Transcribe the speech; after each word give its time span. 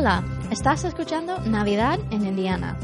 Hola, 0.00 0.24
estás 0.50 0.84
escuchando 0.84 1.40
Navidad 1.40 2.00
en 2.10 2.24
Indiana. 2.24 2.74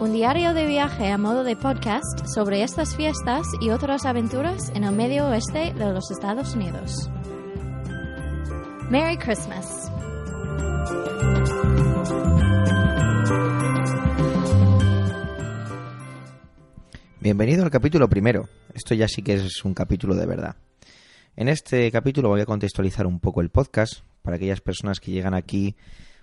Un 0.00 0.10
diario 0.14 0.54
de 0.54 0.64
viaje 0.64 1.10
a 1.10 1.18
modo 1.18 1.44
de 1.44 1.54
podcast 1.54 2.26
sobre 2.34 2.62
estas 2.62 2.96
fiestas 2.96 3.46
y 3.60 3.68
otras 3.68 4.06
aventuras 4.06 4.70
en 4.74 4.84
el 4.84 4.92
medio 4.92 5.28
oeste 5.28 5.74
de 5.74 5.92
los 5.92 6.10
Estados 6.10 6.54
Unidos. 6.54 7.10
Merry 8.88 9.18
Christmas. 9.18 9.92
Bienvenido 17.20 17.64
al 17.64 17.70
capítulo 17.70 18.08
primero. 18.08 18.48
Esto 18.72 18.94
ya 18.94 19.08
sí 19.08 19.20
que 19.20 19.34
es 19.34 19.62
un 19.62 19.74
capítulo 19.74 20.14
de 20.14 20.24
verdad. 20.24 20.56
En 21.36 21.48
este 21.48 21.92
capítulo 21.92 22.30
voy 22.30 22.40
a 22.40 22.46
contextualizar 22.46 23.06
un 23.06 23.20
poco 23.20 23.42
el 23.42 23.50
podcast 23.50 24.04
para 24.24 24.36
aquellas 24.36 24.62
personas 24.62 25.00
que 25.00 25.12
llegan 25.12 25.34
aquí 25.34 25.76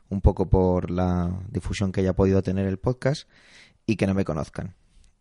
un 0.09 0.21
poco 0.21 0.49
por 0.49 0.89
la 0.89 1.39
difusión 1.49 1.91
que 1.91 2.01
haya 2.01 2.13
podido 2.13 2.41
tener 2.41 2.65
el 2.65 2.79
podcast 2.79 3.29
y 3.85 3.95
que 3.95 4.07
no 4.07 4.15
me 4.15 4.25
conozcan. 4.25 4.73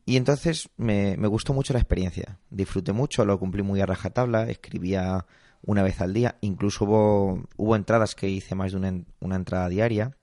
Y 0.06 0.18
entonces 0.18 0.70
me, 0.76 1.16
me, 1.18 1.28
gustó 1.28 1.54
mucho 1.54 1.74
la 1.74 1.80
experiencia. 1.80 2.38
Disfruté 2.50 2.92
mucho, 2.92 3.26
lo 3.26 3.40
cumplí 3.40 3.64
muy 3.64 3.80
a 3.80 3.86
rajatabla, 3.86 4.50
escribía 4.50 5.26
una 5.64 5.84
vez 5.84 6.02
al 6.02 6.14
día, 6.14 6.38
incluso 6.42 6.86
hubo, 6.86 7.48
hubo 7.56 7.76
entradas 7.76 8.14
que 8.14 8.30
hice 8.30 8.54
más 8.54 8.72
de 8.72 8.78
una, 8.78 9.04
una, 9.20 9.36
entrada 9.38 9.70
diaria. 9.70 10.16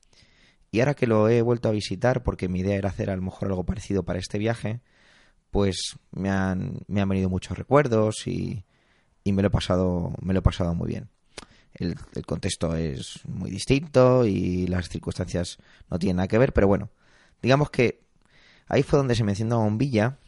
Y 0.71 0.81
ahora 0.81 0.95
que 0.95 1.07
lo 1.07 1.29
he 1.29 1.43
vuelto 1.43 1.69
a 1.69 1.73
visitar, 1.73 2.23
porque 2.23 2.49
mi 2.49 2.61
idea 2.61 2.77
era 2.77 2.91
hacer 2.91 3.11
a 3.11 3.17
lo 3.17 3.23
mejor 3.23 3.49
algo 3.49 3.65
parecido 3.65 4.05
para 4.05 4.19
este 4.19 4.39
viaje, 4.39 4.81
pues 5.51 5.99
me 6.13 6.31
han, 6.31 6.81
me 6.87 7.01
han 7.01 7.09
venido 7.09 7.31
muchos 7.31 7.59
recuerdos 7.59 8.27
y, 8.27 8.65
y 9.25 9.33
me 9.33 9.43
lo 9.43 9.49
he 9.49 9.51
pasado, 9.51 10.15
me 10.21 10.33
lo 10.35 10.41
he 10.41 10.43
pasado 10.43 10.75
muy 10.75 10.89
bien. 10.89 11.09
El, 11.75 11.97
el, 12.15 12.27
contexto 12.27 12.75
es 12.77 13.21
muy 13.27 13.51
distinto 13.51 14.27
y 14.27 14.67
las 14.67 14.89
circunstancias 14.89 15.59
no 15.91 15.99
tienen 15.99 16.17
nada 16.17 16.29
que 16.29 16.39
ver, 16.39 16.53
pero 16.53 16.69
bueno, 16.69 16.91
digamos 17.41 17.71
que 17.71 18.03
ahí 18.69 18.83
fue 18.83 18.99
donde 18.99 19.15
se 19.15 19.25
me 19.25 19.33
encendió 19.33 19.57
una 19.57 19.65
bombilla 19.65 20.19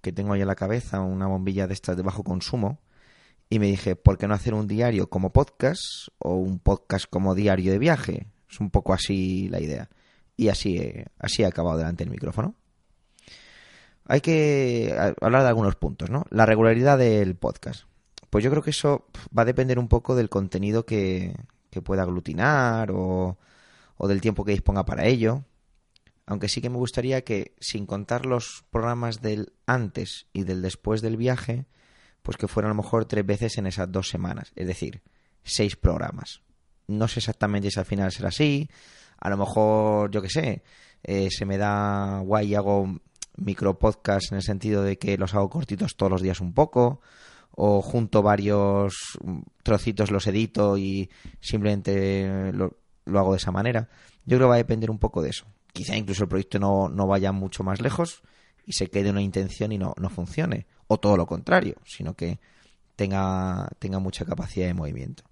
que 0.00 0.12
tengo 0.12 0.32
ahí 0.32 0.40
en 0.40 0.46
la 0.46 0.54
cabeza, 0.54 1.00
una 1.00 1.26
bombilla 1.26 1.66
de 1.66 1.74
estas 1.74 1.96
de 1.96 2.02
bajo 2.02 2.24
consumo, 2.24 2.80
y 3.48 3.58
me 3.58 3.66
dije, 3.66 3.96
¿por 3.96 4.16
qué 4.16 4.28
no 4.28 4.34
hacer 4.34 4.54
un 4.54 4.68
diario 4.68 5.10
como 5.10 5.32
podcast 5.32 5.82
o 6.18 6.36
un 6.36 6.60
podcast 6.60 7.06
como 7.10 7.34
diario 7.34 7.72
de 7.72 7.78
viaje? 7.78 8.28
Es 8.48 8.60
un 8.60 8.70
poco 8.70 8.94
así 8.94 9.48
la 9.48 9.60
idea. 9.60 9.90
Y 10.36 10.48
así, 10.48 10.80
así 11.18 11.42
he 11.42 11.46
acabado 11.46 11.76
delante 11.76 12.04
del 12.04 12.12
micrófono. 12.12 12.54
Hay 14.06 14.20
que 14.20 14.96
hablar 15.20 15.42
de 15.42 15.48
algunos 15.48 15.74
puntos, 15.74 16.10
¿no? 16.10 16.26
La 16.30 16.46
regularidad 16.46 16.96
del 16.96 17.34
podcast. 17.34 17.89
Pues 18.30 18.44
yo 18.44 18.50
creo 18.50 18.62
que 18.62 18.70
eso 18.70 19.06
va 19.36 19.42
a 19.42 19.46
depender 19.46 19.78
un 19.78 19.88
poco 19.88 20.14
del 20.14 20.28
contenido 20.28 20.86
que, 20.86 21.34
que 21.70 21.82
pueda 21.82 22.02
aglutinar 22.02 22.92
o, 22.92 23.38
o, 23.96 24.08
del 24.08 24.20
tiempo 24.20 24.44
que 24.44 24.52
disponga 24.52 24.84
para 24.84 25.06
ello. 25.06 25.44
Aunque 26.26 26.48
sí 26.48 26.60
que 26.60 26.70
me 26.70 26.76
gustaría 26.76 27.24
que, 27.24 27.56
sin 27.58 27.86
contar 27.86 28.24
los 28.24 28.64
programas 28.70 29.20
del 29.20 29.52
antes 29.66 30.26
y 30.32 30.44
del 30.44 30.62
después 30.62 31.02
del 31.02 31.16
viaje, 31.16 31.66
pues 32.22 32.36
que 32.36 32.46
fueran 32.46 32.70
a 32.70 32.74
lo 32.74 32.82
mejor 32.82 33.04
tres 33.06 33.26
veces 33.26 33.58
en 33.58 33.66
esas 33.66 33.90
dos 33.90 34.08
semanas. 34.08 34.52
Es 34.54 34.68
decir, 34.68 35.02
seis 35.42 35.74
programas. 35.74 36.42
No 36.86 37.08
sé 37.08 37.18
exactamente 37.18 37.70
si 37.70 37.80
al 37.80 37.86
final 37.86 38.12
será 38.12 38.28
así. 38.28 38.68
A 39.18 39.28
lo 39.28 39.38
mejor, 39.38 40.10
yo 40.12 40.22
qué 40.22 40.30
sé, 40.30 40.62
eh, 41.02 41.28
se 41.30 41.46
me 41.46 41.58
da 41.58 42.20
guay 42.20 42.48
y 42.48 42.54
hago 42.54 43.00
micro 43.36 43.78
podcast 43.78 44.30
en 44.30 44.36
el 44.36 44.42
sentido 44.42 44.84
de 44.84 44.98
que 44.98 45.18
los 45.18 45.34
hago 45.34 45.50
cortitos 45.50 45.96
todos 45.96 46.12
los 46.12 46.22
días 46.22 46.40
un 46.40 46.52
poco 46.52 47.00
o 47.62 47.82
junto 47.82 48.22
varios 48.22 49.18
trocitos, 49.62 50.10
los 50.10 50.26
edito 50.26 50.78
y 50.78 51.10
simplemente 51.40 52.52
lo, 52.54 52.78
lo, 53.04 53.18
hago 53.18 53.32
de 53.32 53.36
esa 53.36 53.52
manera. 53.52 53.90
Yo 54.24 54.38
creo 54.38 54.46
que 54.46 54.50
va 54.50 54.54
a 54.54 54.64
depender 54.64 54.90
un 54.90 54.98
poco 54.98 55.20
de 55.20 55.28
eso. 55.28 55.44
Quizá 55.74 55.94
incluso 55.94 56.22
el 56.22 56.30
proyecto 56.30 56.58
no, 56.58 56.88
no 56.88 57.06
vaya 57.06 57.32
mucho 57.32 57.62
más 57.62 57.82
lejos 57.82 58.22
y 58.64 58.72
se 58.72 58.86
quede 58.86 59.10
una 59.10 59.20
intención 59.20 59.72
y 59.72 59.78
no, 59.78 59.92
no 59.98 60.08
funcione. 60.08 60.66
O 60.86 60.98
todo 60.98 61.18
lo 61.18 61.26
contrario, 61.26 61.76
sino 61.84 62.14
que 62.14 62.40
tenga, 62.96 63.68
tenga 63.78 63.98
mucha 63.98 64.24
capacidad 64.24 64.66
de 64.66 64.72
movimiento. 64.72 65.24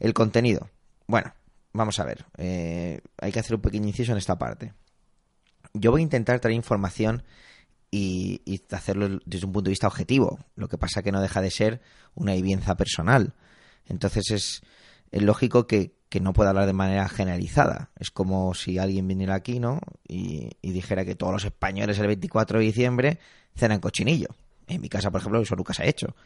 El 0.00 0.12
contenido. 0.12 0.68
Bueno, 1.06 1.32
vamos 1.72 2.00
a 2.00 2.04
ver. 2.04 2.26
Eh, 2.36 3.00
hay 3.16 3.32
que 3.32 3.40
hacer 3.40 3.56
un 3.56 3.62
pequeño 3.62 3.86
inciso 3.86 4.12
en 4.12 4.18
esta 4.18 4.36
parte. 4.36 4.74
Yo 5.72 5.90
voy 5.90 6.02
a 6.02 6.04
intentar 6.04 6.38
traer 6.38 6.54
información 6.54 7.22
y, 7.96 8.62
hacerlo 8.72 9.20
desde 9.24 9.46
un 9.46 9.52
punto 9.52 9.68
de 9.68 9.72
vista 9.72 9.86
objetivo. 9.86 10.40
Lo 10.56 10.68
que 10.68 10.78
pasa 10.78 11.02
que 11.02 11.12
no 11.12 11.20
deja 11.20 11.40
de 11.40 11.50
ser 11.50 11.80
una 12.14 12.34
vivencia 12.34 12.74
personal. 12.74 13.34
Entonces 13.86 14.30
es, 14.30 14.62
es 15.12 15.22
lógico 15.22 15.68
que, 15.68 15.94
que, 16.08 16.20
no 16.20 16.32
pueda 16.32 16.50
hablar 16.50 16.66
de 16.66 16.72
manera 16.72 17.08
generalizada. 17.08 17.90
Es 17.98 18.10
como 18.10 18.52
si 18.54 18.78
alguien 18.78 19.06
viniera 19.06 19.34
aquí, 19.34 19.60
¿no? 19.60 19.80
Y, 20.08 20.50
y, 20.60 20.72
dijera 20.72 21.04
que 21.04 21.14
todos 21.14 21.32
los 21.32 21.44
españoles 21.44 21.98
el 22.00 22.08
24 22.08 22.58
de 22.58 22.64
diciembre 22.64 23.18
cenan 23.54 23.80
cochinillo. 23.80 24.28
En 24.66 24.80
mi 24.80 24.88
casa, 24.88 25.10
por 25.12 25.20
ejemplo, 25.20 25.40
eso 25.40 25.54
nunca 25.54 25.74
se 25.74 25.84
ha 25.84 25.86
hecho. 25.86 26.16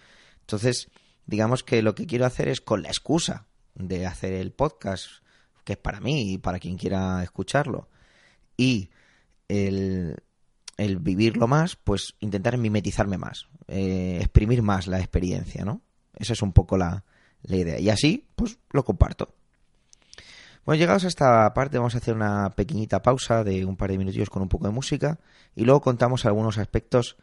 Entonces, 0.41 0.89
digamos 1.27 1.65
que 1.65 1.83
lo 1.83 1.95
que 1.95 2.07
quiero 2.07 2.25
hacer 2.25 2.49
es 2.49 2.63
con 2.63 2.83
la 2.83 2.89
excusa 2.89 3.47
de 3.75 4.07
hacer 4.07 4.33
el 4.33 4.53
podcast, 4.53 5.07
que 5.65 5.75
es 5.75 5.79
para 5.79 6.01
mí 6.01 6.33
y 6.33 6.39
para 6.39 6.59
quien 6.59 6.79
quiera 6.79 7.23
escucharlo, 7.23 7.89
y 8.57 8.91
el, 9.49 10.17
el 10.79 10.99
vivirlo 10.99 11.47
más, 11.47 11.77
pues 11.77 12.15
intentar 12.21 12.57
mimetizarme 12.57 13.19
más, 13.19 13.49
eh, 13.67 14.19
exprimir 14.21 14.63
más 14.63 14.87
la 14.87 14.99
experiencia, 15.01 15.65
¿no? 15.65 15.83
Esa 16.17 16.33
es 16.33 16.41
un 16.41 16.53
poco 16.53 16.79
la, 16.79 17.05
la, 17.43 17.57
idea. 17.57 17.79
Y 17.79 17.91
así, 17.91 18.27
pues 18.35 18.59
lo 18.71 18.85
comparto. 18.85 19.35
Bueno, 20.65 20.79
llegados 20.79 21.05
a 21.05 21.09
esta 21.09 21.53
parte, 21.53 21.79
vamos 21.79 21.95
a 21.95 21.99
hacer 21.99 22.15
una 22.15 22.51
pequeñita 22.51 23.03
pausa 23.03 23.45
de 23.45 23.65
un 23.65 23.77
par 23.77 23.91
de 23.91 23.99
minutillos 23.99 24.31
con 24.31 24.43
un 24.43 24.49
poco 24.49 24.67
de 24.67 24.73
música 24.73 25.19
y 25.55 25.65
luego 25.65 25.81
contamos 25.81 26.25
algunos 26.25 26.59
aspectos 26.59 27.17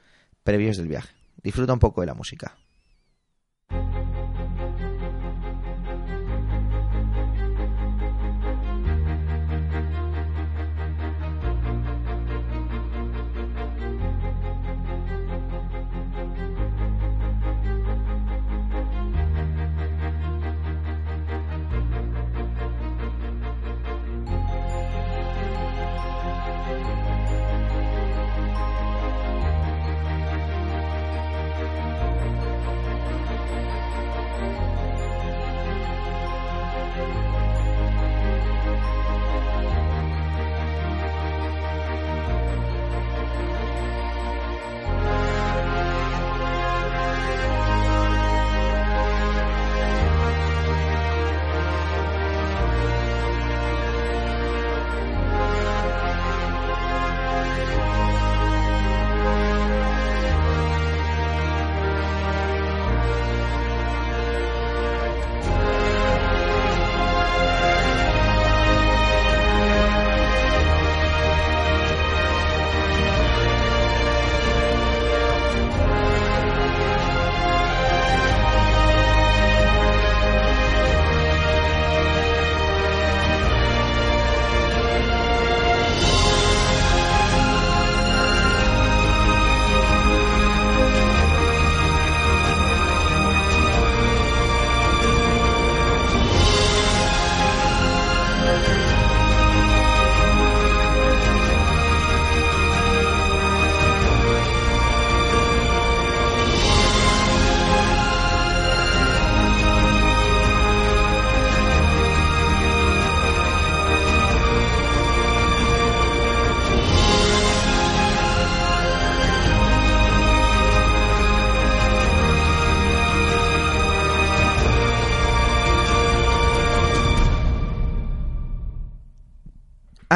previos 0.43 0.77
del 0.77 0.87
viaje. 0.87 1.13
Disfruta 1.41 1.73
un 1.73 1.79
poco 1.79 2.01
de 2.01 2.07
la 2.07 2.13
música. 2.13 2.55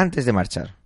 Antes 0.00 0.24
de 0.24 0.32
marchar. 0.32 0.76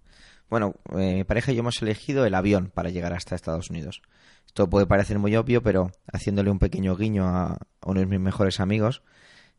Bueno, 0.50 0.74
eh, 0.90 1.14
mi 1.14 1.22
pareja 1.22 1.52
y 1.52 1.54
yo 1.54 1.60
hemos 1.60 1.80
elegido 1.80 2.26
el 2.26 2.34
avión 2.34 2.72
para 2.74 2.90
llegar 2.90 3.12
hasta 3.12 3.36
Estados 3.36 3.70
Unidos. 3.70 4.02
Esto 4.44 4.68
puede 4.68 4.86
parecer 4.86 5.20
muy 5.20 5.36
obvio, 5.36 5.62
pero 5.62 5.92
haciéndole 6.12 6.50
un 6.50 6.58
pequeño 6.58 6.96
guiño 6.96 7.28
a, 7.28 7.60
uno 7.86 8.00
de 8.00 8.06
mis 8.06 8.18
mejores 8.18 8.58
amigos 8.58 9.04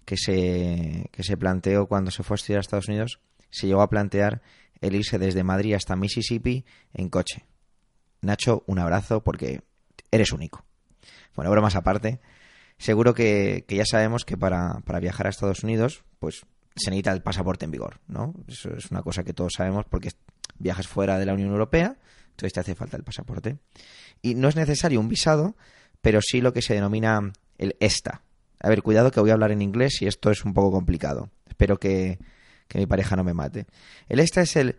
que 0.03 0.17
se, 0.17 1.09
que 1.13 1.23
se 1.23 1.37
planteó 1.37 1.85
cuando 1.87 2.11
se 2.11 2.21
fue 2.21 2.33
a 2.33 2.35
estudiar 2.35 2.57
a 2.57 2.59
Estados 2.59 2.89
Unidos, 2.89 3.21
se 3.49 3.67
llegó 3.67 3.81
a 3.81 3.89
plantear 3.89 4.41
el 4.81 4.93
irse 4.93 5.19
desde 5.19 5.45
Madrid 5.45 5.75
hasta 5.75 5.95
Mississippi 5.95 6.65
en 6.93 7.07
coche. 7.07 7.45
Nacho, 8.19 8.65
un 8.67 8.79
abrazo 8.79 9.23
porque 9.23 9.61
eres 10.11 10.33
único. 10.33 10.65
Bueno, 11.33 11.49
bromas 11.49 11.77
aparte, 11.77 12.19
seguro 12.77 13.13
que, 13.13 13.63
ya 13.69 13.85
sabemos 13.85 14.25
que 14.25 14.35
para, 14.35 14.81
para, 14.83 14.99
viajar 14.99 15.27
a 15.27 15.29
Estados 15.29 15.63
Unidos, 15.63 16.03
pues 16.19 16.45
se 16.75 16.89
necesita 16.89 17.11
el 17.13 17.21
pasaporte 17.21 17.65
en 17.65 17.71
vigor, 17.71 17.99
¿no? 18.07 18.33
Eso 18.47 18.69
es 18.75 18.91
una 18.91 19.01
cosa 19.01 19.23
que 19.23 19.33
todos 19.33 19.53
sabemos 19.55 19.85
porque 19.89 20.11
viajas 20.59 20.87
fuera 20.87 21.17
de 21.17 21.25
la 21.25 21.33
Unión 21.33 21.49
Europea, 21.49 21.97
entonces 22.31 22.53
te 22.53 22.59
hace 22.59 22.75
falta 22.75 22.97
el 22.97 23.03
pasaporte. 23.03 23.57
Y 24.21 24.35
no 24.35 24.49
es 24.49 24.55
necesario 24.55 24.99
un 24.99 25.07
visado, 25.07 25.55
pero 26.01 26.19
sí 26.21 26.41
lo 26.41 26.53
que 26.53 26.61
se 26.61 26.73
denomina 26.73 27.31
el 27.57 27.75
ESTA. 27.79 28.21
A 28.59 28.69
ver, 28.69 28.83
cuidado 28.83 29.11
que 29.11 29.19
voy 29.19 29.29
a 29.29 29.33
hablar 29.33 29.51
en 29.51 29.61
inglés 29.61 30.01
y 30.01 30.07
esto 30.07 30.31
es 30.31 30.43
un 30.43 30.53
poco 30.53 30.71
complicado. 30.71 31.29
Espero 31.47 31.79
que, 31.79 32.19
que 32.67 32.79
mi 32.79 32.85
pareja 32.85 33.15
no 33.15 33.23
me 33.23 33.33
mate. 33.33 33.67
El 34.09 34.19
ESTA 34.19 34.41
es 34.41 34.55
el 34.55 34.75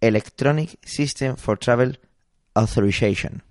Electronic 0.00 0.78
System 0.84 1.36
for 1.36 1.58
Travel 1.58 2.00
Authorization. 2.54 3.42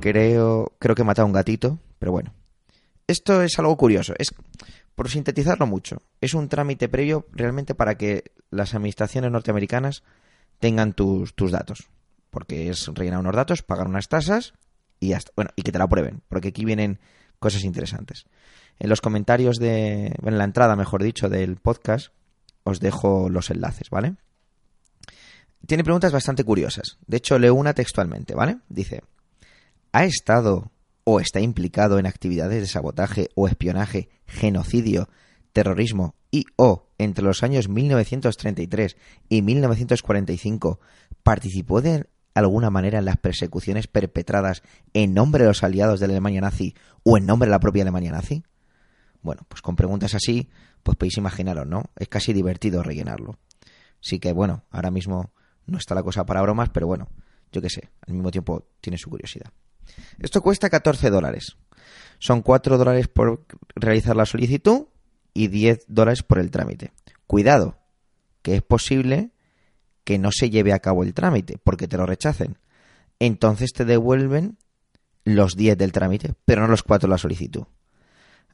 Creo, 0.00 0.72
creo 0.78 0.94
que 0.94 1.02
he 1.02 1.04
matado 1.04 1.24
a 1.24 1.26
un 1.26 1.32
gatito, 1.32 1.78
pero 1.98 2.12
bueno. 2.12 2.32
Esto 3.10 3.42
es 3.42 3.58
algo 3.58 3.76
curioso. 3.76 4.14
Es, 4.18 4.32
por 4.94 5.10
sintetizarlo 5.10 5.66
mucho, 5.66 6.00
es 6.20 6.32
un 6.32 6.48
trámite 6.48 6.88
previo 6.88 7.26
realmente 7.32 7.74
para 7.74 7.96
que 7.96 8.30
las 8.50 8.72
administraciones 8.72 9.32
norteamericanas 9.32 10.04
tengan 10.60 10.92
tus, 10.92 11.34
tus 11.34 11.50
datos. 11.50 11.88
Porque 12.30 12.70
es 12.70 12.86
rellenar 12.86 13.18
unos 13.18 13.34
datos, 13.34 13.62
pagar 13.62 13.88
unas 13.88 14.08
tasas 14.08 14.54
y 15.00 15.14
hasta, 15.14 15.32
bueno, 15.34 15.50
y 15.56 15.62
que 15.62 15.72
te 15.72 15.78
la 15.78 15.86
aprueben. 15.86 16.22
Porque 16.28 16.48
aquí 16.50 16.64
vienen 16.64 17.00
cosas 17.40 17.64
interesantes. 17.64 18.26
En 18.78 18.88
los 18.88 19.00
comentarios 19.00 19.56
de, 19.56 20.14
en 20.22 20.38
la 20.38 20.44
entrada, 20.44 20.76
mejor 20.76 21.02
dicho, 21.02 21.28
del 21.28 21.56
podcast, 21.56 22.12
os 22.62 22.78
dejo 22.78 23.28
los 23.28 23.50
enlaces, 23.50 23.90
¿vale? 23.90 24.14
Tiene 25.66 25.82
preguntas 25.82 26.12
bastante 26.12 26.44
curiosas. 26.44 26.98
De 27.08 27.16
hecho, 27.16 27.40
leo 27.40 27.54
una 27.56 27.74
textualmente, 27.74 28.36
¿vale? 28.36 28.58
Dice, 28.68 29.02
¿ha 29.90 30.04
estado 30.04 30.70
o 31.04 31.20
está 31.20 31.40
implicado 31.40 31.98
en 31.98 32.06
actividades 32.06 32.60
de 32.60 32.66
sabotaje 32.66 33.28
o 33.34 33.48
espionaje, 33.48 34.08
genocidio, 34.26 35.08
terrorismo 35.52 36.14
y 36.30 36.44
o 36.56 36.88
entre 36.98 37.24
los 37.24 37.42
años 37.42 37.68
1933 37.68 38.96
y 39.28 39.42
1945 39.42 40.80
participó 41.22 41.80
de 41.80 42.06
alguna 42.34 42.70
manera 42.70 42.98
en 42.98 43.04
las 43.04 43.16
persecuciones 43.16 43.86
perpetradas 43.86 44.62
en 44.94 45.14
nombre 45.14 45.44
de 45.44 45.48
los 45.48 45.64
aliados 45.64 46.00
de 46.00 46.06
la 46.06 46.12
Alemania 46.14 46.40
nazi 46.40 46.74
o 47.02 47.16
en 47.16 47.26
nombre 47.26 47.46
de 47.46 47.52
la 47.52 47.60
propia 47.60 47.82
Alemania 47.82 48.12
nazi? 48.12 48.44
Bueno, 49.22 49.42
pues 49.48 49.60
con 49.62 49.76
preguntas 49.76 50.14
así, 50.14 50.48
pues 50.82 50.96
podéis 50.96 51.18
imaginaros, 51.18 51.66
¿no? 51.66 51.90
Es 51.96 52.08
casi 52.08 52.32
divertido 52.32 52.82
rellenarlo. 52.82 53.38
Así 54.02 54.18
que 54.18 54.32
bueno, 54.32 54.64
ahora 54.70 54.90
mismo 54.90 55.32
no 55.66 55.78
está 55.78 55.94
la 55.94 56.02
cosa 56.02 56.24
para 56.24 56.42
bromas, 56.42 56.70
pero 56.70 56.86
bueno, 56.86 57.08
yo 57.52 57.60
qué 57.60 57.68
sé, 57.68 57.90
al 58.06 58.14
mismo 58.14 58.30
tiempo 58.30 58.68
tiene 58.80 58.96
su 58.96 59.10
curiosidad. 59.10 59.50
Esto 60.18 60.42
cuesta 60.42 60.70
14 60.70 61.10
dólares. 61.10 61.56
Son 62.18 62.42
4 62.42 62.78
dólares 62.78 63.08
por 63.08 63.46
realizar 63.74 64.16
la 64.16 64.26
solicitud 64.26 64.86
y 65.32 65.48
10 65.48 65.86
dólares 65.88 66.22
por 66.22 66.38
el 66.38 66.50
trámite. 66.50 66.92
Cuidado, 67.26 67.78
que 68.42 68.56
es 68.56 68.62
posible 68.62 69.30
que 70.04 70.18
no 70.18 70.30
se 70.32 70.50
lleve 70.50 70.72
a 70.72 70.80
cabo 70.80 71.02
el 71.02 71.14
trámite 71.14 71.58
porque 71.62 71.88
te 71.88 71.96
lo 71.96 72.06
rechacen. 72.06 72.58
Entonces 73.18 73.72
te 73.72 73.84
devuelven 73.84 74.58
los 75.24 75.56
10 75.56 75.76
del 75.78 75.92
trámite, 75.92 76.34
pero 76.44 76.62
no 76.62 76.68
los 76.68 76.82
4 76.82 77.06
de 77.06 77.10
la 77.10 77.18
solicitud. 77.18 77.64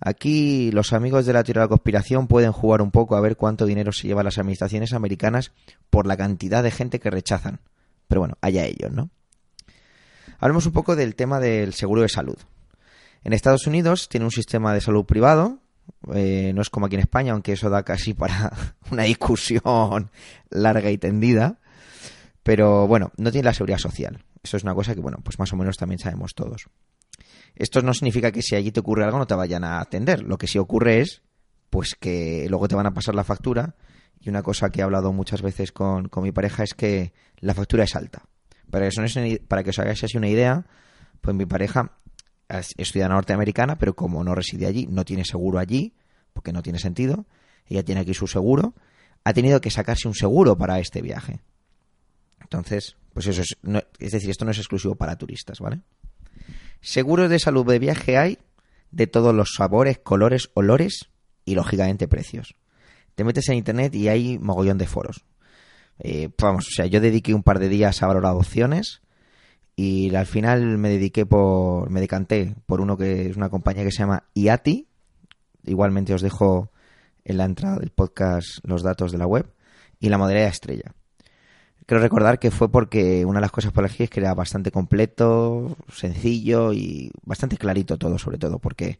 Aquí 0.00 0.70
los 0.72 0.92
amigos 0.92 1.24
de 1.24 1.32
la 1.32 1.42
teoría 1.42 1.62
de 1.62 1.66
la 1.66 1.70
conspiración 1.70 2.26
pueden 2.26 2.52
jugar 2.52 2.82
un 2.82 2.90
poco 2.90 3.16
a 3.16 3.20
ver 3.20 3.36
cuánto 3.36 3.64
dinero 3.64 3.92
se 3.92 4.06
llevan 4.06 4.26
las 4.26 4.38
administraciones 4.38 4.92
americanas 4.92 5.52
por 5.88 6.06
la 6.06 6.16
cantidad 6.16 6.62
de 6.62 6.70
gente 6.70 7.00
que 7.00 7.10
rechazan. 7.10 7.60
Pero 8.06 8.20
bueno, 8.20 8.36
allá 8.40 8.66
ellos, 8.66 8.92
¿no? 8.92 9.10
Hablemos 10.38 10.66
un 10.66 10.72
poco 10.72 10.96
del 10.96 11.14
tema 11.14 11.40
del 11.40 11.74
seguro 11.74 12.02
de 12.02 12.08
salud. 12.08 12.36
En 13.24 13.32
Estados 13.32 13.66
Unidos 13.66 14.08
tiene 14.08 14.24
un 14.24 14.30
sistema 14.30 14.72
de 14.72 14.80
salud 14.80 15.04
privado, 15.04 15.58
eh, 16.14 16.52
no 16.54 16.62
es 16.62 16.70
como 16.70 16.86
aquí 16.86 16.96
en 16.96 17.00
España, 17.00 17.32
aunque 17.32 17.52
eso 17.52 17.70
da 17.70 17.82
casi 17.82 18.14
para 18.14 18.52
una 18.90 19.04
discusión 19.04 20.10
larga 20.50 20.90
y 20.90 20.98
tendida, 20.98 21.58
pero 22.42 22.86
bueno, 22.86 23.12
no 23.16 23.32
tiene 23.32 23.46
la 23.46 23.54
seguridad 23.54 23.78
social. 23.78 24.24
Eso 24.42 24.56
es 24.56 24.62
una 24.62 24.74
cosa 24.74 24.94
que, 24.94 25.00
bueno, 25.00 25.18
pues 25.24 25.38
más 25.38 25.52
o 25.52 25.56
menos 25.56 25.76
también 25.76 25.98
sabemos 25.98 26.34
todos. 26.34 26.66
Esto 27.56 27.82
no 27.82 27.94
significa 27.94 28.30
que 28.30 28.42
si 28.42 28.54
allí 28.54 28.70
te 28.70 28.80
ocurre 28.80 29.04
algo 29.04 29.18
no 29.18 29.26
te 29.26 29.34
vayan 29.34 29.64
a 29.64 29.80
atender. 29.80 30.22
Lo 30.22 30.38
que 30.38 30.46
sí 30.46 30.58
ocurre 30.58 31.00
es, 31.00 31.22
pues 31.70 31.96
que 31.98 32.46
luego 32.48 32.68
te 32.68 32.76
van 32.76 32.86
a 32.86 32.94
pasar 32.94 33.14
la 33.14 33.24
factura. 33.24 33.74
Y 34.20 34.28
una 34.28 34.42
cosa 34.42 34.70
que 34.70 34.80
he 34.80 34.84
hablado 34.84 35.12
muchas 35.12 35.42
veces 35.42 35.72
con, 35.72 36.10
mi 36.22 36.32
pareja 36.32 36.62
es 36.62 36.74
que 36.74 37.12
la 37.38 37.54
factura 37.54 37.84
es 37.84 37.96
alta. 37.96 38.22
Para 38.70 38.90
que, 39.62 39.70
os, 39.70 39.78
hagáis 39.78 40.04
así 40.04 40.16
una 40.16 40.28
idea, 40.28 40.66
pues 41.20 41.36
mi 41.36 41.46
pareja 41.46 41.92
es 42.48 42.74
ciudadana 42.90 43.16
norteamericana, 43.16 43.78
pero 43.78 43.94
como 43.94 44.22
no 44.22 44.34
reside 44.34 44.66
allí, 44.66 44.86
no 44.88 45.04
tiene 45.04 45.24
seguro 45.24 45.58
allí, 45.58 45.94
porque 46.32 46.52
no 46.52 46.62
tiene 46.62 46.78
sentido. 46.78 47.26
Ella 47.66 47.82
tiene 47.84 48.02
aquí 48.02 48.14
su 48.14 48.26
seguro. 48.26 48.74
Ha 49.24 49.32
tenido 49.32 49.60
que 49.60 49.70
sacarse 49.70 50.06
un 50.06 50.14
seguro 50.14 50.56
para 50.56 50.78
este 50.78 51.02
viaje. 51.02 51.40
Entonces, 52.40 52.96
pues 53.12 53.26
eso 53.26 53.42
es, 53.42 53.56
es 53.98 54.12
decir, 54.12 54.30
esto 54.30 54.44
no 54.44 54.50
es 54.50 54.58
exclusivo 54.58 54.94
para 54.94 55.16
turistas, 55.16 55.58
¿vale? 55.58 55.80
Seguros 56.80 57.30
de 57.30 57.38
salud 57.38 57.66
de 57.66 57.78
viaje 57.78 58.18
hay 58.18 58.38
de 58.90 59.06
todos 59.06 59.34
los 59.34 59.54
sabores, 59.56 59.98
colores, 59.98 60.50
olores 60.54 61.10
y 61.44 61.54
lógicamente 61.54 62.06
precios. 62.06 62.54
Te 63.14 63.24
metes 63.24 63.48
en 63.48 63.56
internet 63.56 63.94
y 63.94 64.08
hay 64.08 64.38
mogollón 64.38 64.78
de 64.78 64.86
foros. 64.86 65.24
Eh, 65.98 66.28
vamos, 66.40 66.66
o 66.68 66.70
sea, 66.70 66.86
yo 66.86 67.00
dediqué 67.00 67.34
un 67.34 67.42
par 67.42 67.58
de 67.58 67.68
días 67.68 68.02
a 68.02 68.06
valorar 68.06 68.34
opciones 68.34 69.00
y 69.76 70.14
al 70.14 70.26
final 70.26 70.78
me 70.78 70.88
dediqué 70.88 71.26
por, 71.26 71.90
me 71.90 72.00
decanté 72.00 72.54
por 72.66 72.80
uno 72.80 72.96
que 72.96 73.28
es 73.30 73.36
una 73.36 73.50
compañía 73.50 73.84
que 73.84 73.92
se 73.92 73.98
llama 73.98 74.24
IATI. 74.34 74.86
Igualmente 75.64 76.14
os 76.14 76.22
dejo 76.22 76.70
en 77.24 77.38
la 77.38 77.44
entrada 77.44 77.78
del 77.78 77.90
podcast 77.90 78.58
los 78.62 78.82
datos 78.82 79.12
de 79.12 79.18
la 79.18 79.26
web 79.26 79.46
y 80.00 80.08
la 80.08 80.18
modalidad 80.18 80.48
estrella. 80.48 80.94
Quiero 81.86 82.02
recordar 82.02 82.38
que 82.38 82.50
fue 82.50 82.68
porque 82.68 83.24
una 83.24 83.38
de 83.38 83.42
las 83.42 83.52
cosas 83.52 83.72
por 83.72 83.84
elegir 83.84 84.04
es 84.04 84.10
que 84.10 84.20
era 84.20 84.34
bastante 84.34 84.72
completo, 84.72 85.76
sencillo 85.92 86.72
y 86.72 87.12
bastante 87.24 87.56
clarito 87.56 87.96
todo, 87.96 88.18
sobre 88.18 88.38
todo, 88.38 88.58
porque 88.58 88.98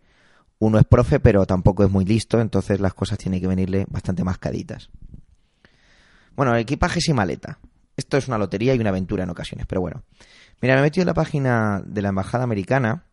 uno 0.59 0.79
es 0.79 0.85
profe, 0.85 1.19
pero 1.19 1.47
tampoco 1.47 1.85
es 1.85 1.91
muy 1.91 2.05
listo, 2.05 2.41
entonces 2.41 2.79
las 2.79 2.95
cosas 2.95 3.19
tienen 3.19 3.41
que 3.41 3.49
venirle 3.49 3.87
bastante 3.88 4.23
mascaditas. 4.23 4.91
Bueno, 6.37 6.55
equipajes 6.57 7.09
y 7.09 7.12
maleta. 7.12 7.59
Esto 7.97 8.16
es 8.19 8.28
una 8.28 8.38
lotería 8.38 8.75
y 8.75 8.78
una 8.78 8.90
aventura 8.90 9.25
en 9.25 9.31
ocasiones, 9.31 9.66
pero 9.66 9.81
bueno. 9.81 10.05
Mira, 10.61 10.75
me 10.75 10.81
he 10.81 10.83
metido 10.85 11.02
en 11.02 11.09
la 11.09 11.14
página 11.14 11.83
de 11.85 12.02
la 12.02 12.11
Embajada 12.11 12.45
Americana, 12.45 13.07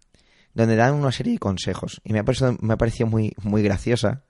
donde 0.53 0.75
dan 0.75 0.93
una 0.93 1.11
serie 1.11 1.33
de 1.33 1.39
consejos, 1.39 2.01
y 2.03 2.13
me 2.13 2.19
ha 2.19 2.23
parecido, 2.23 2.55
me 2.61 2.73
ha 2.73 2.77
parecido 2.77 3.07
muy, 3.07 3.33
muy 3.41 3.63
graciosa, 3.63 4.23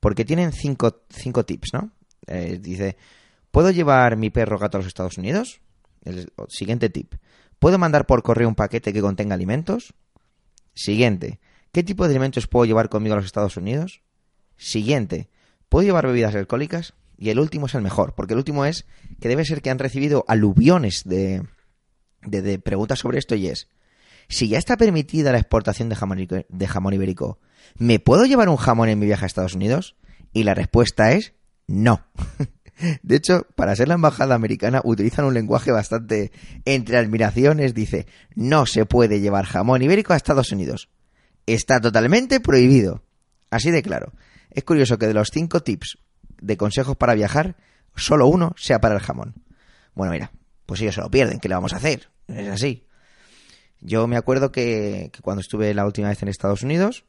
porque 0.00 0.24
tienen 0.24 0.52
cinco, 0.52 1.02
cinco 1.10 1.44
tips, 1.44 1.74
¿no? 1.74 1.90
Eh, 2.26 2.58
dice, 2.60 2.96
¿Puedo 3.50 3.70
llevar 3.70 4.16
mi 4.16 4.30
perro 4.30 4.58
gato 4.58 4.76
a 4.76 4.80
los 4.80 4.86
Estados 4.86 5.18
Unidos? 5.18 5.60
El 6.04 6.32
siguiente 6.48 6.90
tip. 6.90 7.14
¿Puedo 7.58 7.78
mandar 7.78 8.06
por 8.06 8.22
correo 8.22 8.48
un 8.48 8.54
paquete 8.54 8.92
que 8.92 9.00
contenga 9.00 9.34
alimentos? 9.34 9.94
Siguiente. 10.74 11.40
¿Qué 11.72 11.82
tipo 11.82 12.04
de 12.04 12.10
alimentos 12.10 12.46
puedo 12.46 12.66
llevar 12.66 12.88
conmigo 12.88 13.14
a 13.14 13.16
los 13.16 13.26
Estados 13.26 13.56
Unidos? 13.56 14.02
Siguiente. 14.56 15.28
¿Puedo 15.68 15.86
llevar 15.86 16.06
bebidas 16.06 16.34
alcohólicas? 16.34 16.94
Y 17.18 17.30
el 17.30 17.40
último 17.40 17.66
es 17.66 17.74
el 17.74 17.82
mejor, 17.82 18.14
porque 18.14 18.34
el 18.34 18.38
último 18.38 18.64
es 18.64 18.86
que 19.20 19.28
debe 19.28 19.44
ser 19.44 19.60
que 19.60 19.70
han 19.70 19.80
recibido 19.80 20.24
aluviones 20.28 21.02
de, 21.04 21.42
de, 22.22 22.58
preguntas 22.60 23.00
sobre 23.00 23.18
esto 23.18 23.34
y 23.34 23.48
es, 23.48 23.68
si 24.28 24.48
ya 24.48 24.58
está 24.58 24.76
permitida 24.76 25.32
la 25.32 25.38
exportación 25.38 25.88
de 25.88 25.96
jamón, 25.96 26.28
de 26.48 26.66
jamón 26.68 26.94
ibérico, 26.94 27.40
¿me 27.76 27.98
puedo 27.98 28.24
llevar 28.24 28.48
un 28.48 28.56
jamón 28.56 28.88
en 28.88 29.00
mi 29.00 29.06
viaje 29.06 29.24
a 29.24 29.26
Estados 29.26 29.54
Unidos? 29.54 29.96
Y 30.32 30.44
la 30.44 30.54
respuesta 30.54 31.12
es 31.12 31.34
no. 31.66 32.06
De 33.02 33.16
hecho, 33.16 33.44
para 33.56 33.74
ser 33.74 33.88
la 33.88 33.94
embajada 33.94 34.36
americana 34.36 34.80
utilizan 34.84 35.24
un 35.24 35.34
lenguaje 35.34 35.72
bastante 35.72 36.30
entre 36.64 36.98
admiraciones. 36.98 37.74
Dice, 37.74 38.06
no 38.36 38.66
se 38.66 38.86
puede 38.86 39.20
llevar 39.20 39.46
jamón 39.46 39.82
ibérico 39.82 40.12
a 40.12 40.16
Estados 40.16 40.52
Unidos. 40.52 40.88
Está 41.46 41.80
totalmente 41.80 42.38
prohibido. 42.38 43.02
Así 43.50 43.72
de 43.72 43.82
claro. 43.82 44.12
Es 44.50 44.62
curioso 44.62 44.96
que 44.96 45.08
de 45.08 45.14
los 45.14 45.30
cinco 45.32 45.60
tips 45.60 45.98
de 46.40 46.56
consejos 46.56 46.96
para 46.96 47.14
viajar, 47.14 47.56
solo 47.96 48.26
uno 48.26 48.54
sea 48.56 48.80
para 48.80 48.94
el 48.94 49.00
jamón. 49.00 49.34
Bueno, 49.94 50.12
mira, 50.12 50.30
pues 50.66 50.80
ellos 50.80 50.94
se 50.94 51.00
lo 51.00 51.10
pierden. 51.10 51.40
¿Qué 51.40 51.48
le 51.48 51.54
vamos 51.54 51.72
a 51.72 51.76
hacer? 51.76 52.08
Es 52.28 52.48
así. 52.48 52.84
Yo 53.80 54.06
me 54.06 54.16
acuerdo 54.16 54.52
que, 54.52 55.12
cuando 55.22 55.40
estuve 55.40 55.72
la 55.74 55.86
última 55.86 56.08
vez 56.08 56.22
en 56.22 56.28
Estados 56.28 56.62
Unidos, 56.62 57.04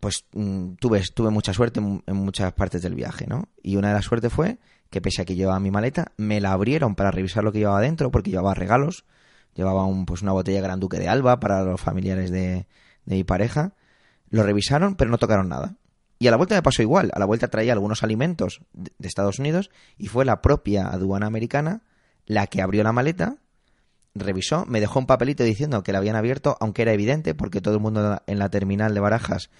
pues 0.00 0.24
mm, 0.32 0.74
tuve, 0.74 1.02
tuve 1.14 1.30
mucha 1.30 1.52
suerte 1.52 1.80
en, 1.80 2.02
en 2.06 2.16
muchas 2.16 2.52
partes 2.52 2.82
del 2.82 2.94
viaje, 2.94 3.26
¿no? 3.26 3.48
Y 3.62 3.76
una 3.76 3.88
de 3.88 3.94
las 3.94 4.04
suertes 4.04 4.32
fue 4.32 4.58
que 4.90 5.00
pese 5.00 5.22
a 5.22 5.24
que 5.24 5.34
llevaba 5.34 5.60
mi 5.60 5.70
maleta, 5.70 6.12
me 6.16 6.40
la 6.40 6.52
abrieron 6.52 6.94
para 6.94 7.10
revisar 7.10 7.44
lo 7.44 7.52
que 7.52 7.58
llevaba 7.58 7.80
dentro, 7.80 8.10
porque 8.10 8.30
llevaba 8.30 8.54
regalos. 8.54 9.04
Llevaba 9.54 9.84
un, 9.84 10.04
pues 10.04 10.22
una 10.22 10.32
botella 10.32 10.60
Gran 10.60 10.80
Duque 10.80 10.98
de 10.98 11.08
Alba 11.08 11.40
para 11.40 11.64
los 11.64 11.80
familiares 11.80 12.30
de, 12.30 12.66
de 13.06 13.16
mi 13.16 13.24
pareja. 13.24 13.72
Lo 14.28 14.42
revisaron, 14.42 14.96
pero 14.96 15.10
no 15.10 15.18
tocaron 15.18 15.48
nada. 15.48 15.76
Y 16.18 16.28
a 16.28 16.30
la 16.30 16.36
vuelta 16.36 16.54
me 16.54 16.62
pasó 16.62 16.82
igual. 16.82 17.10
A 17.14 17.18
la 17.18 17.26
vuelta 17.26 17.48
traía 17.48 17.72
algunos 17.72 18.02
alimentos 18.02 18.60
de 18.72 19.08
Estados 19.08 19.38
Unidos 19.38 19.70
y 19.98 20.06
fue 20.06 20.24
la 20.24 20.40
propia 20.40 20.88
aduana 20.88 21.26
americana 21.26 21.82
la 22.26 22.46
que 22.46 22.62
abrió 22.62 22.82
la 22.82 22.92
maleta, 22.92 23.36
revisó, 24.14 24.64
me 24.66 24.80
dejó 24.80 24.98
un 24.98 25.06
papelito 25.06 25.44
diciendo 25.44 25.82
que 25.82 25.92
la 25.92 25.98
habían 25.98 26.16
abierto, 26.16 26.56
aunque 26.60 26.82
era 26.82 26.92
evidente 26.92 27.34
porque 27.34 27.60
todo 27.60 27.74
el 27.74 27.80
mundo 27.80 28.20
en 28.26 28.38
la 28.38 28.48
terminal 28.48 28.94
de 28.94 29.00
Barajas 29.00 29.50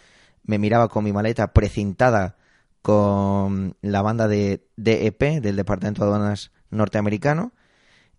me 0.42 0.58
miraba 0.58 0.88
con 0.88 1.04
mi 1.04 1.12
maleta 1.12 1.52
precintada 1.52 2.36
con 2.82 3.76
la 3.82 4.02
banda 4.02 4.28
de 4.28 4.66
DEP, 4.76 5.40
del 5.40 5.56
Departamento 5.56 6.02
de 6.02 6.08
Aduanas 6.08 6.52
norteamericano, 6.70 7.52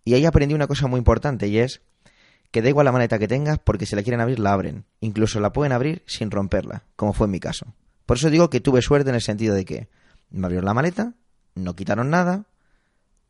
y 0.04 0.14
ahí 0.14 0.26
aprendí 0.26 0.54
una 0.54 0.66
cosa 0.66 0.86
muy 0.86 0.98
importante 0.98 1.48
y 1.48 1.58
es 1.58 1.82
que 2.50 2.62
da 2.62 2.68
igual 2.68 2.86
la 2.86 2.92
maleta 2.92 3.18
que 3.18 3.28
tengas 3.28 3.58
porque 3.58 3.86
si 3.86 3.96
la 3.96 4.02
quieren 4.02 4.20
abrir 4.20 4.38
la 4.38 4.52
abren. 4.52 4.86
Incluso 5.00 5.40
la 5.40 5.52
pueden 5.52 5.72
abrir 5.72 6.02
sin 6.06 6.30
romperla, 6.30 6.84
como 6.96 7.12
fue 7.12 7.26
en 7.26 7.32
mi 7.32 7.40
caso. 7.40 7.74
Por 8.08 8.16
eso 8.16 8.30
digo 8.30 8.48
que 8.48 8.62
tuve 8.62 8.80
suerte 8.80 9.10
en 9.10 9.16
el 9.16 9.20
sentido 9.20 9.54
de 9.54 9.66
que 9.66 9.90
me 10.30 10.46
abrieron 10.46 10.64
la 10.64 10.72
maleta, 10.72 11.12
no 11.54 11.76
quitaron 11.76 12.08
nada 12.08 12.46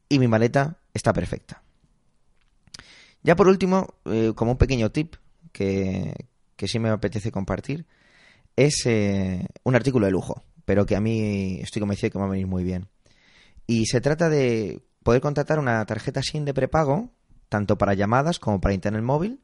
y 0.09 0.21
mi 0.21 0.29
maleta 0.29 0.79
está 0.95 1.13
perfecta. 1.13 1.65
Ya 3.25 3.35
por 3.35 3.49
último, 3.49 3.97
eh, 4.05 4.35
como 4.37 4.53
un 4.53 4.57
pequeño 4.57 4.93
tip 4.93 5.17
que, 5.51 6.29
que 6.55 6.69
sí 6.69 6.79
me 6.79 6.91
apetece 6.91 7.33
compartir, 7.33 7.87
es 8.55 8.87
eh, 8.87 9.49
un 9.65 9.75
artículo 9.75 10.07
de 10.07 10.13
lujo, 10.13 10.45
pero 10.65 10.87
que 10.87 10.95
a 10.95 11.01
mí 11.01 11.59
estoy 11.61 11.81
convencido 11.81 12.07
de 12.07 12.11
que 12.13 12.19
va 12.21 12.27
a 12.27 12.31
venir 12.31 12.47
muy 12.47 12.63
bien. 12.63 12.87
Y 13.67 13.87
se 13.87 14.01
trata 14.01 14.29
de 14.29 14.81
poder 15.03 15.21
contratar 15.21 15.59
una 15.59 15.85
tarjeta 15.87 16.23
SIM 16.23 16.45
de 16.45 16.55
prepago, 16.55 17.11
tanto 17.49 17.77
para 17.79 17.95
llamadas 17.95 18.39
como 18.39 18.61
para 18.61 18.75
internet 18.75 19.03
móvil, 19.03 19.41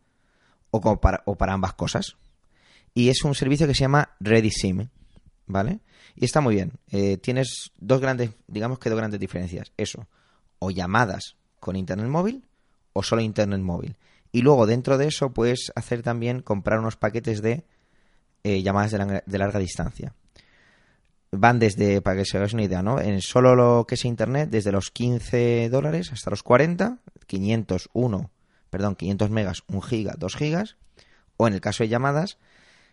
o, 0.70 0.80
como 0.80 1.00
para, 1.00 1.24
o 1.26 1.34
para 1.34 1.54
ambas 1.54 1.74
cosas. 1.74 2.18
Y 2.94 3.08
es 3.08 3.24
un 3.24 3.34
servicio 3.34 3.66
que 3.66 3.74
se 3.74 3.80
llama 3.80 4.10
ReadySIM, 4.20 4.90
¿vale? 5.46 5.80
Y 6.14 6.24
está 6.24 6.40
muy 6.40 6.54
bien. 6.54 6.72
Eh, 6.90 7.16
tienes 7.18 7.70
dos 7.78 8.00
grandes, 8.00 8.30
digamos 8.46 8.78
que 8.78 8.90
dos 8.90 8.98
grandes 8.98 9.20
diferencias. 9.20 9.72
Eso, 9.76 10.06
o 10.58 10.70
llamadas 10.70 11.36
con 11.60 11.76
internet 11.76 12.08
móvil 12.08 12.44
o 12.92 13.02
solo 13.02 13.22
internet 13.22 13.60
móvil. 13.60 13.96
Y 14.32 14.42
luego 14.42 14.66
dentro 14.66 14.98
de 14.98 15.06
eso 15.08 15.32
puedes 15.32 15.72
hacer 15.76 16.02
también 16.02 16.40
comprar 16.40 16.78
unos 16.80 16.96
paquetes 16.96 17.40
de 17.42 17.64
eh, 18.42 18.62
llamadas 18.62 18.90
de, 18.92 18.98
la- 18.98 19.22
de 19.24 19.38
larga 19.38 19.58
distancia. 19.58 20.14
Van 21.36 21.58
desde, 21.58 22.00
para 22.00 22.16
que 22.18 22.24
se 22.24 22.36
hagáis 22.36 22.52
una 22.52 22.62
idea, 22.62 22.82
¿no? 22.82 23.00
En 23.00 23.20
solo 23.20 23.56
lo 23.56 23.86
que 23.88 23.96
es 23.96 24.04
internet, 24.04 24.50
desde 24.50 24.70
los 24.70 24.90
15 24.90 25.68
dólares 25.68 26.12
hasta 26.12 26.30
los 26.30 26.44
40, 26.44 26.98
501, 27.26 28.30
perdón, 28.70 28.94
500 28.94 29.30
megas, 29.30 29.62
1 29.66 29.80
giga, 29.80 30.14
2 30.16 30.36
gigas, 30.36 30.76
o 31.36 31.48
en 31.48 31.54
el 31.54 31.60
caso 31.60 31.82
de 31.82 31.88
llamadas, 31.88 32.38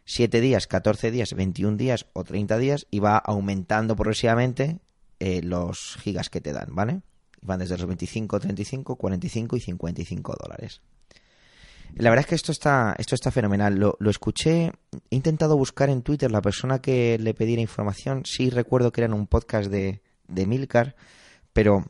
7 0.06 0.42
días, 0.42 0.68
14 0.68 1.12
días, 1.12 1.34
21 1.34 1.78
días 1.78 2.06
o 2.14 2.24
30 2.24 2.58
días 2.58 2.88
y 2.92 3.00
va 3.00 3.18
aumentando 3.18 3.96
progresivamente 3.96 4.80
eh, 5.20 5.42
los 5.44 5.98
gigas 6.02 6.30
que 6.30 6.42
te 6.42 6.54
dan, 6.54 6.74
¿vale? 6.74 7.02
Van 7.42 7.60
desde 7.60 7.78
los 7.78 7.88
25, 7.88 8.40
35, 8.40 8.96
45 8.96 9.56
y 9.56 9.60
55 9.60 10.36
dólares. 10.42 10.82
La 11.96 12.10
verdad 12.10 12.22
es 12.22 12.28
que 12.28 12.36
esto 12.36 12.52
está, 12.52 12.96
esto 12.98 13.16
está 13.16 13.32
fenomenal. 13.32 13.76
Lo, 13.76 14.10
escuché, 14.10 14.72
he 15.10 15.16
intentado 15.16 15.58
buscar 15.58 15.90
en 15.90 16.04
Twitter 16.04 16.32
la 16.32 16.42
persona 16.42 16.80
que 16.80 17.18
le 17.20 17.34
pedí 17.34 17.60
información. 17.60 18.24
Sí 18.26 18.50
recuerdo 18.50 18.92
que 18.92 19.02
era 19.02 19.08
en 19.08 19.14
un 19.14 19.28
podcast 19.28 19.70
de, 19.70 20.02
de 20.28 20.46
Milcar, 20.46 20.96
pero 21.52 21.86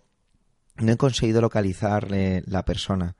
no 0.77 0.91
he 0.91 0.97
conseguido 0.97 1.41
localizarle 1.41 2.43
la 2.47 2.65
persona. 2.65 3.15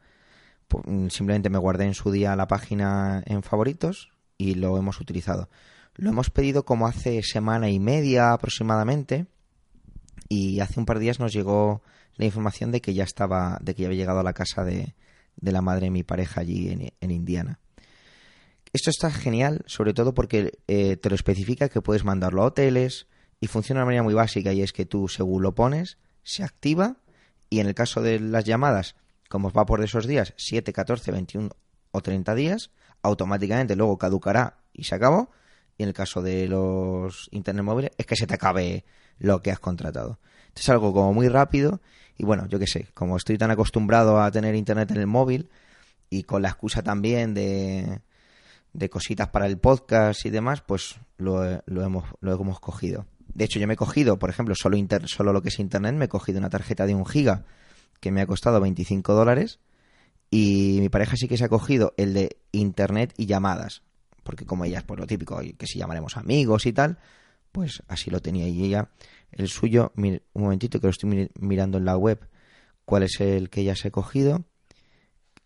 Simplemente 1.10 1.50
me 1.50 1.60
guardé 1.60 1.86
en 1.86 1.94
su 1.94 2.12
día 2.12 2.36
la 2.36 2.48
página 2.48 3.24
en 3.26 3.44
favoritos 3.44 4.12
y 4.42 4.56
lo 4.56 4.78
hemos 4.78 5.00
utilizado. 5.00 5.50
Lo 5.96 6.10
hemos 6.10 6.32
pedido 6.32 6.66
como 6.66 6.88
hace 6.88 7.22
semana 7.22 7.70
y 7.70 7.80
media 7.80 8.34
aproximadamente 8.34 9.28
y 10.30 10.62
hace 10.62 10.80
un 10.80 10.86
par 10.88 10.98
de 10.98 11.04
días 11.04 11.20
nos 11.20 11.32
llegó 11.32 11.84
la 12.16 12.26
información 12.26 12.72
de 12.72 12.82
que 12.82 12.96
ya 12.96 13.04
estaba, 13.04 13.60
de 13.62 13.76
que 13.76 13.84
ya 13.84 13.88
había 13.88 14.00
llegado 14.00 14.20
a 14.20 14.24
la 14.24 14.34
casa 14.34 14.64
de, 14.64 14.96
de 15.36 15.52
la 15.52 15.62
madre 15.62 15.86
de 15.86 15.92
mi 15.92 16.04
pareja 16.04 16.42
allí 16.42 16.70
en, 16.70 16.92
en 17.00 17.12
Indiana. 17.12 17.60
Esto 18.74 18.90
está 18.90 19.12
genial, 19.12 19.64
sobre 19.68 19.94
todo 19.94 20.14
porque 20.14 20.58
eh, 20.68 20.98
te 20.98 21.10
lo 21.10 21.16
especifica 21.16 21.70
que 21.70 21.82
puedes 21.82 22.04
mandarlo 22.04 22.42
a 22.42 22.46
hoteles 22.46 23.08
y 23.40 23.48
funciona 23.48 23.80
de 23.80 23.84
una 23.84 23.86
manera 23.86 24.04
muy 24.04 24.14
básica 24.16 24.54
y 24.54 24.64
es 24.64 24.74
que 24.74 24.86
tú 24.86 25.08
según 25.08 25.44
lo 25.44 25.54
pones, 25.54 25.98
se 26.24 26.44
activa 26.44 26.98
y 27.50 27.60
en 27.60 27.68
el 27.68 27.76
caso 27.76 28.02
de 28.02 28.20
las 28.20 28.46
llamadas, 28.46 28.96
como 29.30 29.52
va 29.52 29.66
por 29.66 29.84
esos 29.84 30.08
días, 30.08 30.34
7, 30.38 30.74
14, 30.74 31.12
21 31.12 31.50
o 31.92 32.02
30 32.02 32.34
días, 32.34 32.72
automáticamente 33.02 33.76
luego 33.76 33.98
caducará 33.98 34.58
y 34.74 34.84
se 34.84 34.96
acabó. 34.96 35.30
Y 35.78 35.84
en 35.84 35.90
el 35.90 35.96
caso 35.96 36.22
de 36.22 36.48
los 36.48 37.28
internet 37.32 37.64
móviles 37.64 37.92
es 37.98 38.06
que 38.06 38.16
se 38.16 38.28
te 38.28 38.36
acabe 38.36 38.86
lo 39.20 39.42
que 39.42 39.52
has 39.52 39.60
contratado. 39.60 40.20
Es 40.56 40.68
algo 40.70 40.94
como 40.94 41.14
muy 41.14 41.28
rápido 41.28 41.82
y 42.18 42.24
bueno, 42.24 42.48
yo 42.48 42.60
qué 42.60 42.68
sé, 42.68 42.88
como 42.94 43.18
estoy 43.18 43.38
tan 43.38 43.52
acostumbrado 43.52 44.22
a 44.22 44.30
tener 44.32 44.54
internet 44.56 44.92
en 44.92 44.98
el 44.98 45.08
móvil 45.08 45.50
y 46.10 46.24
con 46.24 46.42
la 46.42 46.50
excusa 46.50 46.84
también 46.84 47.34
de, 47.34 48.02
de 48.74 48.90
cositas 48.90 49.30
para 49.30 49.48
el 49.48 49.58
podcast 49.58 50.26
y 50.26 50.30
demás, 50.30 50.62
pues 50.62 50.98
lo, 51.18 51.62
lo 51.66 51.84
hemos, 51.84 52.06
lo 52.20 52.34
hemos 52.34 52.60
cogido. 52.60 53.06
De 53.34 53.46
hecho, 53.46 53.60
yo 53.60 53.68
me 53.68 53.76
he 53.76 53.78
cogido, 53.78 54.20
por 54.20 54.30
ejemplo, 54.30 54.56
solo, 54.56 54.76
inter, 54.76 55.08
solo 55.08 55.32
lo 55.32 55.42
que 55.42 55.50
es 55.50 55.60
internet, 55.60 55.96
me 55.96 56.06
he 56.06 56.10
cogido 56.10 56.40
una 56.40 56.50
tarjeta 56.50 56.86
de 56.86 56.94
un 56.94 57.06
giga 57.06 57.46
que 58.00 58.12
me 58.12 58.22
ha 58.22 58.28
costado 58.28 58.60
25 58.60 59.14
dólares 59.14 59.60
y 60.32 60.78
mi 60.80 60.90
pareja 60.90 61.16
sí 61.18 61.28
que 61.28 61.38
se 61.38 61.44
ha 61.44 61.50
cogido 61.50 61.94
el 61.98 62.14
de 62.16 62.38
internet 62.54 63.14
y 63.18 63.26
llamadas, 63.28 63.84
porque 64.24 64.46
como 64.46 64.66
ella 64.66 64.80
es 64.80 64.84
por 64.86 65.00
lo 65.00 65.06
típico, 65.06 65.40
que 65.58 65.68
si 65.68 65.78
llamaremos 65.78 66.18
amigos 66.18 66.66
y 66.66 66.74
tal, 66.74 66.98
pues 67.52 67.84
así 67.88 68.10
lo 68.10 68.22
tenía 68.22 68.48
y 68.48 68.64
ella, 68.64 68.90
el 69.32 69.50
suyo, 69.50 69.92
un 69.96 70.20
momentito 70.34 70.80
que 70.80 70.88
lo 70.88 70.92
estoy 70.92 71.10
mir- 71.10 71.32
mirando 71.40 71.78
en 71.78 71.86
la 71.86 71.98
web, 71.98 72.28
cuál 72.86 73.04
es 73.04 73.20
el 73.20 73.50
que 73.50 73.62
ella 73.62 73.76
se 73.76 73.90
ha 73.90 73.92
cogido, 73.92 74.46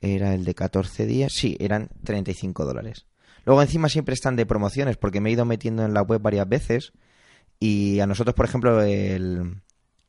era 0.02 0.36
el 0.36 0.46
de 0.46 0.54
14 0.54 1.06
días, 1.08 1.34
sí, 1.34 1.58
eran 1.60 1.90
35 2.04 2.64
dólares. 2.66 3.08
Luego 3.44 3.62
encima 3.62 3.90
siempre 3.90 4.14
están 4.14 4.36
de 4.36 4.46
promociones, 4.46 4.98
porque 4.98 5.20
me 5.20 5.30
he 5.30 5.34
ido 5.34 5.46
metiendo 5.46 5.84
en 5.84 5.94
la 5.94 6.02
web 6.04 6.22
varias 6.22 6.48
veces 6.48 6.94
y 7.60 8.00
a 8.02 8.08
nosotros, 8.08 8.36
por 8.36 8.46
ejemplo, 8.46 8.82
el, 8.84 9.62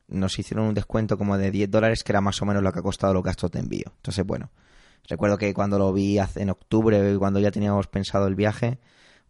nos 0.07 0.39
hicieron 0.39 0.67
un 0.67 0.73
descuento 0.73 1.17
como 1.17 1.37
de 1.37 1.51
10 1.51 1.69
dólares, 1.69 2.03
que 2.03 2.11
era 2.11 2.21
más 2.21 2.41
o 2.41 2.45
menos 2.45 2.63
lo 2.63 2.71
que 2.71 2.79
ha 2.79 2.83
costado 2.83 3.13
los 3.13 3.23
gastos 3.23 3.51
de 3.51 3.59
envío. 3.59 3.91
Entonces, 3.97 4.25
bueno, 4.25 4.51
recuerdo 5.07 5.37
que 5.37 5.53
cuando 5.53 5.77
lo 5.77 5.91
vi 5.93 6.17
en 6.35 6.49
octubre, 6.49 7.17
cuando 7.17 7.39
ya 7.39 7.51
teníamos 7.51 7.87
pensado 7.87 8.27
el 8.27 8.35
viaje, 8.35 8.79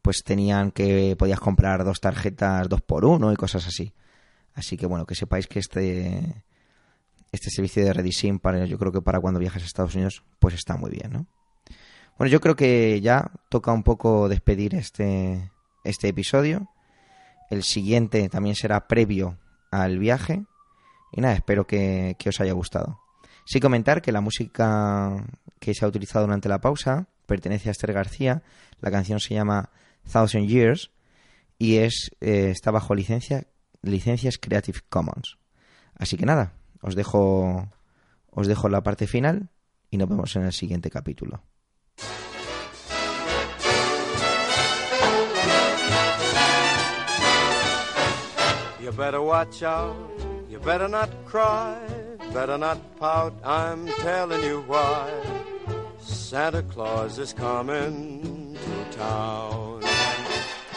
pues 0.01 0.24
tenían 0.24 0.72
que 0.72 1.15
podías 1.17 1.39
comprar 1.39 1.84
dos 1.84 2.00
tarjetas 2.00 2.69
dos 2.69 2.81
por 2.81 3.05
uno 3.05 3.31
y 3.31 3.36
cosas 3.36 3.67
así. 3.67 3.93
Así 4.53 4.77
que 4.77 4.86
bueno, 4.86 5.05
que 5.05 5.15
sepáis 5.15 5.48
que 5.48 5.60
este 5.60 6.43
este 7.31 7.50
servicio 7.50 7.84
de 7.84 7.91
Redisim 7.91 8.39
para 8.39 8.65
yo 8.65 8.77
creo 8.77 8.91
que 8.91 9.01
para 9.01 9.19
cuando 9.19 9.39
viajas 9.39 9.63
a 9.63 9.65
Estados 9.65 9.96
Unidos 9.96 10.24
pues 10.39 10.53
está 10.53 10.77
muy 10.77 10.91
bien, 10.91 11.12
¿no? 11.12 11.25
Bueno, 12.17 12.31
yo 12.31 12.39
creo 12.39 12.55
que 12.55 13.01
ya 13.01 13.31
toca 13.50 13.72
un 13.72 13.84
poco 13.84 14.29
despedir 14.29 14.75
este 14.75 15.51
este 15.84 16.07
episodio. 16.07 16.69
El 17.50 17.63
siguiente 17.63 18.29
también 18.29 18.55
será 18.55 18.88
previo 18.88 19.38
al 19.72 20.00
viaje. 20.00 20.46
Y 21.12 21.22
nada, 21.22 21.36
espero 21.36 21.66
que, 21.66 22.16
que 22.20 22.30
os 22.30 22.40
haya 22.42 22.54
gustado. 22.54 23.00
Sí 23.46 23.60
comentar 23.60 24.02
que 24.02 24.12
la 24.12 24.22
música 24.22 25.26
que 25.60 25.74
se 25.74 25.86
ha 25.86 25.88
utilizado 25.88 26.26
durante 26.26 26.50
la 26.50 26.60
pausa 26.60 27.08
pertenece 27.26 27.70
a 27.70 27.72
Esther 27.72 27.94
García. 27.94 28.44
La 28.82 28.92
canción 28.92 29.20
se 29.20 29.34
llama 29.34 29.70
Thousand 30.12 30.48
Years 30.48 30.92
y 31.58 31.78
es 31.78 32.12
eh, 32.22 32.50
está 32.50 32.72
bajo 32.72 32.94
licencia 32.94 33.48
licencias 33.82 34.38
Creative 34.38 34.80
Commons. 34.90 35.38
Así 35.96 36.18
que 36.18 36.26
nada, 36.26 36.54
os 36.82 36.96
dejo 36.96 37.70
os 38.30 38.48
dejo 38.48 38.70
la 38.70 38.84
parte 38.84 39.08
final 39.08 39.50
y 39.90 39.98
nos 39.98 40.10
vemos 40.10 40.36
en 40.36 40.44
el 40.44 40.54
siguiente 40.54 40.90
capítulo. 40.90 41.42
Better 50.68 50.90
not 50.90 51.10
cry, 51.26 51.80
better 52.34 52.58
not 52.58 52.78
pout, 53.00 53.34
I'm 53.46 53.88
telling 54.04 54.44
you 54.44 54.62
why. 54.68 55.10
Santa 55.98 56.62
Claus 56.64 57.18
is 57.18 57.34
coming 57.34 58.54
to 58.54 58.86
town. 58.98 59.80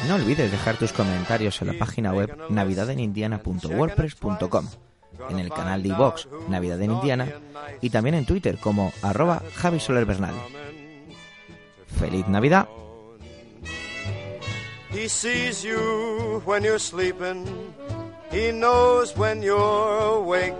No 0.06 0.14
olvides 0.14 0.52
dejar 0.52 0.76
tus 0.76 0.92
comentarios 0.92 1.60
en 1.60 1.66
la 1.68 1.74
página 1.74 2.12
web 2.12 2.38
navidadenindiana.wordpress.com, 2.50 4.68
en 5.28 5.40
el 5.40 5.50
canal 5.50 5.82
de 5.82 5.88
iVox 5.88 6.28
Navidad 6.48 6.80
en 6.80 6.92
Indiana 6.92 7.26
y 7.80 7.90
también 7.90 8.14
en 8.14 8.26
Twitter 8.26 8.58
como 8.58 8.92
arroba 9.02 9.42
Javi 9.56 9.80
Soler 9.80 10.06
Bernal. 10.06 10.36
¡Feliz 11.98 12.28
Navidad! 12.28 12.68
He 14.92 15.08
sees 15.08 15.64
you 15.64 16.40
when 16.44 16.62
you're 16.62 16.78
sleeping. 16.78 17.44
He 18.30 18.52
knows 18.52 19.16
when 19.16 19.42
you're 19.42 19.98
awake. 20.22 20.54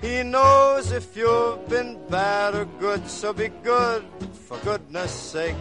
He 0.00 0.22
knows 0.22 0.92
if 0.92 1.16
you've 1.16 1.68
been 1.68 1.98
bad 2.08 2.54
or 2.54 2.66
good, 2.78 3.08
so 3.08 3.32
be 3.32 3.48
good 3.62 4.04
for 4.46 4.56
goodness 4.58 5.10
sake. 5.10 5.56